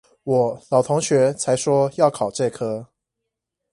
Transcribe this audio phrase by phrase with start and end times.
[0.23, 2.87] 我老同學才說要考這科